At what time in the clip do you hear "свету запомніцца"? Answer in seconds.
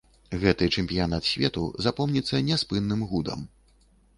1.31-2.41